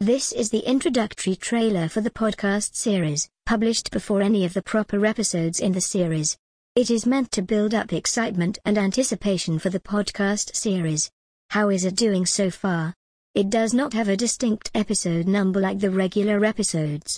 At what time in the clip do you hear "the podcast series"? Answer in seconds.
2.02-3.30, 9.70-11.10